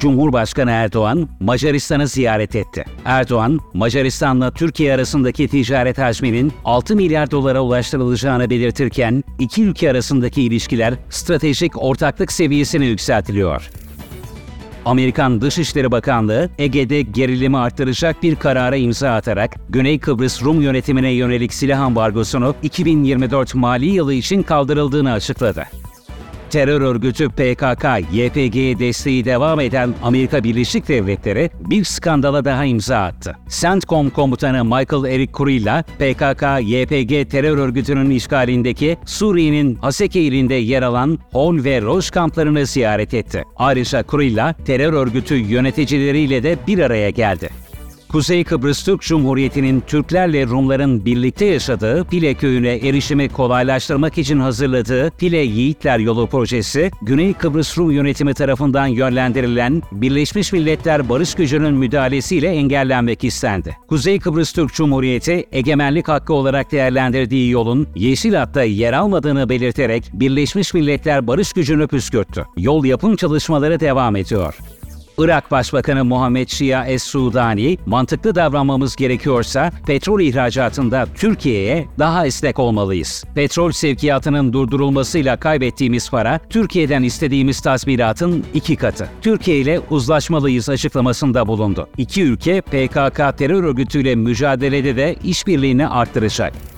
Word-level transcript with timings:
Cumhurbaşkanı 0.00 0.70
Erdoğan 0.70 1.28
Macaristan'ı 1.40 2.08
ziyaret 2.08 2.56
etti. 2.56 2.84
Erdoğan, 3.04 3.60
Macaristan'la 3.74 4.50
Türkiye 4.50 4.94
arasındaki 4.94 5.48
ticaret 5.48 5.98
hacminin 5.98 6.52
6 6.64 6.96
milyar 6.96 7.30
dolara 7.30 7.60
ulaştırılacağını 7.60 8.50
belirtirken 8.50 9.24
iki 9.38 9.64
ülke 9.64 9.90
arasındaki 9.90 10.42
ilişkiler 10.42 10.94
stratejik 11.10 11.82
ortaklık 11.82 12.32
seviyesine 12.32 12.86
yükseltiliyor. 12.86 13.70
Amerikan 14.84 15.40
Dışişleri 15.40 15.92
Bakanlığı, 15.92 16.50
Ege'de 16.58 17.02
gerilimi 17.02 17.58
arttıracak 17.58 18.22
bir 18.22 18.36
karara 18.36 18.76
imza 18.76 19.10
atarak 19.10 19.54
Güney 19.68 19.98
Kıbrıs 19.98 20.42
Rum 20.42 20.62
yönetimine 20.62 21.10
yönelik 21.10 21.54
silah 21.54 21.80
ambargosunu 21.80 22.54
2024 22.62 23.54
mali 23.54 23.86
yılı 23.86 24.14
için 24.14 24.42
kaldırıldığını 24.42 25.12
açıkladı. 25.12 25.64
Terör 26.54 26.80
örgütü 26.80 27.28
PKK, 27.28 27.84
YPG'ye 28.12 28.78
desteği 28.78 29.24
devam 29.24 29.60
eden 29.60 29.94
Amerika 30.02 30.44
Birleşik 30.44 30.88
Devletleri 30.88 31.50
bir 31.60 31.84
skandala 31.84 32.44
daha 32.44 32.64
imza 32.64 32.98
attı. 32.98 33.36
CENTCOM 33.48 34.10
komutanı 34.10 34.64
Michael 34.64 35.04
Eric 35.04 35.32
Kurilla, 35.32 35.84
PKK-YPG 35.98 37.28
terör 37.28 37.58
örgütünün 37.58 38.10
işgalindeki 38.10 38.96
Suriye'nin 39.06 39.74
Haseke 39.74 40.20
ilinde 40.20 40.54
yer 40.54 40.82
alan 40.82 41.18
Hol 41.32 41.64
ve 41.64 41.82
Roj 41.82 42.10
kamplarını 42.10 42.66
ziyaret 42.66 43.14
etti. 43.14 43.44
Ayrıca 43.56 44.02
Kurilla, 44.02 44.54
terör 44.64 44.92
örgütü 44.92 45.34
yöneticileriyle 45.34 46.42
de 46.42 46.56
bir 46.66 46.78
araya 46.78 47.10
geldi. 47.10 47.63
Kuzey 48.14 48.44
Kıbrıs 48.44 48.84
Türk 48.84 49.00
Cumhuriyeti'nin 49.00 49.80
Türklerle 49.80 50.46
Rumların 50.46 51.04
birlikte 51.04 51.44
yaşadığı 51.44 52.04
Pile 52.04 52.34
köyüne 52.34 52.72
erişimi 52.76 53.28
kolaylaştırmak 53.28 54.18
için 54.18 54.40
hazırladığı 54.40 55.10
Pile 55.10 55.38
Yiğitler 55.38 55.98
Yolu 55.98 56.26
projesi, 56.26 56.90
Güney 57.02 57.32
Kıbrıs 57.32 57.78
Rum 57.78 57.90
yönetimi 57.90 58.34
tarafından 58.34 58.86
yönlendirilen 58.86 59.82
Birleşmiş 59.92 60.52
Milletler 60.52 61.08
Barış 61.08 61.34
Gücü'nün 61.34 61.74
müdahalesiyle 61.74 62.48
engellenmek 62.48 63.24
istendi. 63.24 63.76
Kuzey 63.88 64.18
Kıbrıs 64.18 64.52
Türk 64.52 64.74
Cumhuriyeti, 64.74 65.46
egemenlik 65.52 66.08
hakkı 66.08 66.34
olarak 66.34 66.72
değerlendirdiği 66.72 67.50
yolun 67.50 67.86
Yeşil 67.94 68.34
Hat'ta 68.34 68.62
yer 68.62 68.92
almadığını 68.92 69.48
belirterek 69.48 70.04
Birleşmiş 70.12 70.74
Milletler 70.74 71.26
Barış 71.26 71.52
Gücü'nü 71.52 71.86
püskürttü. 71.86 72.44
Yol 72.56 72.84
yapım 72.84 73.16
çalışmaları 73.16 73.80
devam 73.80 74.16
ediyor. 74.16 74.54
Irak 75.18 75.50
Başbakanı 75.50 76.04
Muhammed 76.04 76.48
Şia 76.48 76.86
Es-Sudani, 76.86 77.78
mantıklı 77.86 78.34
davranmamız 78.34 78.96
gerekiyorsa 78.96 79.72
petrol 79.86 80.20
ihracatında 80.20 81.06
Türkiye'ye 81.14 81.86
daha 81.98 82.26
esnek 82.26 82.58
olmalıyız. 82.58 83.24
Petrol 83.34 83.70
sevkiyatının 83.70 84.52
durdurulmasıyla 84.52 85.36
kaybettiğimiz 85.36 86.10
para, 86.10 86.40
Türkiye'den 86.50 87.02
istediğimiz 87.02 87.60
tazminatın 87.60 88.44
iki 88.54 88.76
katı. 88.76 89.08
Türkiye 89.22 89.58
ile 89.58 89.80
uzlaşmalıyız 89.90 90.68
açıklamasında 90.68 91.46
bulundu. 91.46 91.88
İki 91.98 92.22
ülke 92.22 92.60
PKK 92.60 93.38
terör 93.38 93.64
örgütüyle 93.64 94.14
mücadelede 94.14 94.96
de 94.96 95.16
işbirliğini 95.24 95.88
arttıracak. 95.88 96.73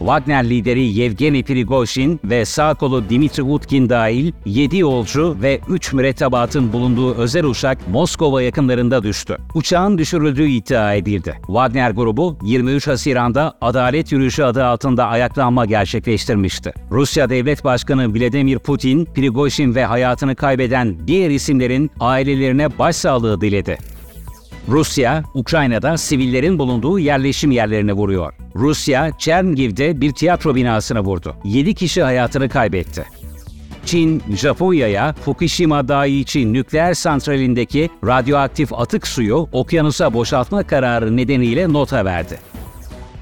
Wagner 0.00 0.50
lideri 0.50 0.82
Yevgeni 0.82 1.42
Prigozhin 1.42 2.20
ve 2.24 2.44
sağ 2.44 2.74
kolu 2.74 3.08
Dimitri 3.08 3.42
Utkin 3.42 3.88
dahil 3.88 4.32
7 4.44 4.76
yolcu 4.76 5.36
ve 5.42 5.60
3 5.68 5.92
mürettebatın 5.92 6.72
bulunduğu 6.72 7.14
özel 7.14 7.44
uçak 7.44 7.88
Moskova 7.88 8.42
yakınlarında 8.42 9.02
düştü. 9.02 9.36
Uçağın 9.54 9.98
düşürüldüğü 9.98 10.48
iddia 10.48 10.94
edildi. 10.94 11.36
Wagner 11.46 11.90
grubu 11.90 12.36
23 12.42 12.86
Haziran'da 12.86 13.54
Adalet 13.60 14.12
Yürüyüşü 14.12 14.42
adı 14.42 14.64
altında 14.64 15.06
ayaklanma 15.06 15.66
gerçekleştirmişti. 15.66 16.72
Rusya 16.90 17.30
Devlet 17.30 17.64
Başkanı 17.64 18.14
Vladimir 18.14 18.58
Putin, 18.58 19.04
Prigozhin 19.04 19.74
ve 19.74 19.84
hayatını 19.84 20.36
kaybeden 20.36 20.96
diğer 21.06 21.30
isimlerin 21.30 21.90
ailelerine 22.00 22.78
başsağlığı 22.78 23.40
diledi. 23.40 23.78
Rusya, 24.70 25.22
Ukrayna'da 25.34 25.96
sivillerin 25.96 26.58
bulunduğu 26.58 26.98
yerleşim 26.98 27.50
yerlerini 27.50 27.92
vuruyor. 27.92 28.32
Rusya, 28.56 29.18
Çerngiv'de 29.18 30.00
bir 30.00 30.12
tiyatro 30.12 30.54
binasını 30.54 31.00
vurdu. 31.00 31.36
7 31.44 31.74
kişi 31.74 32.02
hayatını 32.02 32.48
kaybetti. 32.48 33.04
Çin, 33.84 34.22
Japonya'ya 34.36 35.14
Fukushima 35.24 35.88
Daiichi 35.88 36.52
nükleer 36.52 36.94
santralindeki 36.94 37.90
radyoaktif 38.06 38.72
atık 38.72 39.06
suyu 39.06 39.48
okyanusa 39.52 40.14
boşaltma 40.14 40.62
kararı 40.62 41.16
nedeniyle 41.16 41.72
nota 41.72 42.04
verdi. 42.04 42.38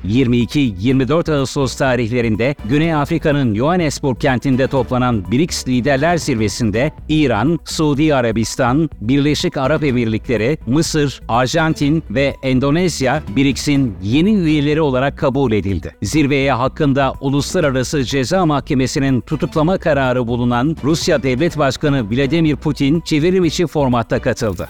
22-24 0.07 1.33
Ağustos 1.33 1.77
tarihlerinde 1.77 2.55
Güney 2.65 2.95
Afrika'nın 2.95 3.55
Johannesburg 3.55 4.21
kentinde 4.21 4.67
toplanan 4.67 5.33
BRICS 5.33 5.69
Liderler 5.69 6.17
Zirvesi'nde 6.17 6.93
İran, 7.09 7.59
Suudi 7.65 8.15
Arabistan, 8.15 8.91
Birleşik 9.01 9.57
Arap 9.57 9.85
Emirlikleri, 9.85 10.59
Mısır, 10.67 11.21
Arjantin 11.29 12.03
ve 12.11 12.35
Endonezya 12.43 13.23
BRICS'in 13.37 13.95
yeni 14.03 14.35
üyeleri 14.35 14.81
olarak 14.81 15.19
kabul 15.19 15.53
edildi. 15.53 15.97
Zirveye 16.03 16.53
hakkında 16.53 17.15
Uluslararası 17.21 18.05
Ceza 18.05 18.47
Mahkemesi'nin 18.47 19.21
tutuklama 19.21 19.79
kararı 19.79 20.27
bulunan 20.27 20.77
Rusya 20.85 21.23
Devlet 21.23 21.59
Başkanı 21.59 22.11
Vladimir 22.11 22.57
Putin 22.57 23.01
çevirim 23.01 23.45
içi 23.45 23.67
formatta 23.67 24.19
katıldı. 24.19 24.69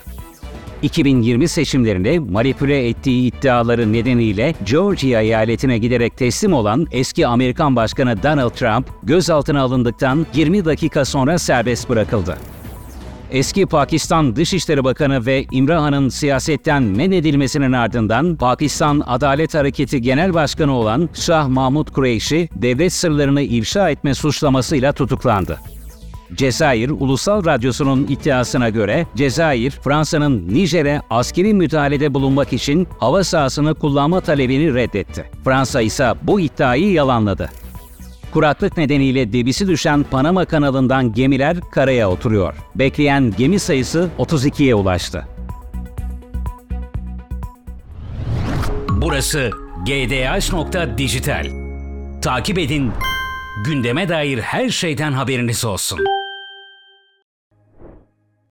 2020 0.83 1.49
seçimlerinde 1.49 2.19
manipüle 2.19 2.89
ettiği 2.89 3.33
iddiaları 3.33 3.93
nedeniyle 3.93 4.55
Georgia 4.65 5.21
eyaletine 5.21 5.79
giderek 5.79 6.17
teslim 6.17 6.53
olan 6.53 6.87
eski 6.93 7.27
Amerikan 7.27 7.77
Başkanı 7.77 8.23
Donald 8.23 8.51
Trump 8.51 8.87
gözaltına 9.03 9.63
alındıktan 9.63 10.27
20 10.35 10.65
dakika 10.65 11.05
sonra 11.05 11.39
serbest 11.39 11.89
bırakıldı. 11.89 12.37
Eski 13.31 13.67
Pakistan 13.67 14.37
Dışişleri 14.37 14.85
Bakanı 14.85 15.27
ve 15.27 15.47
İmrahan'ın 15.51 16.09
siyasetten 16.09 16.83
men 16.83 17.11
edilmesinin 17.11 17.73
ardından 17.73 18.37
Pakistan 18.37 19.03
Adalet 19.07 19.55
Hareketi 19.55 20.03
Genel 20.03 20.35
Başkanı 20.35 20.73
olan 20.73 21.09
Şah 21.15 21.49
Mahmud 21.49 21.89
Kureyşi, 21.89 22.49
devlet 22.55 22.93
sırlarını 22.93 23.43
ifşa 23.43 23.91
etme 23.91 24.15
suçlamasıyla 24.15 24.93
tutuklandı. 24.93 25.59
Cezayir 26.35 26.91
Ulusal 26.91 27.45
Radyosu'nun 27.45 28.07
iddiasına 28.09 28.69
göre 28.69 29.07
Cezayir, 29.17 29.71
Fransa'nın 29.71 30.49
Nijer'e 30.49 31.01
askeri 31.11 31.55
müdahalede 31.55 32.15
bulunmak 32.15 32.53
için 32.53 32.89
hava 32.99 33.25
sahasını 33.25 33.75
kullanma 33.75 34.21
talebini 34.21 34.75
reddetti. 34.75 35.31
Fransa 35.45 35.81
ise 35.81 36.15
bu 36.23 36.41
iddiayı 36.41 36.93
yalanladı. 36.93 37.51
Kuraklık 38.33 38.77
nedeniyle 38.77 39.33
debisi 39.33 39.69
düşen 39.69 40.03
Panama 40.03 40.45
kanalından 40.45 41.13
gemiler 41.13 41.57
karaya 41.73 42.11
oturuyor. 42.11 42.55
Bekleyen 42.75 43.35
gemi 43.39 43.59
sayısı 43.59 44.09
32'ye 44.19 44.75
ulaştı. 44.75 45.29
Burası 48.91 49.51
gdh.dijital. 49.87 51.47
Takip 52.23 52.59
edin, 52.59 52.93
gündeme 53.65 54.09
dair 54.09 54.39
her 54.39 54.69
şeyden 54.69 55.13
haberiniz 55.13 55.65
olsun. 55.65 56.18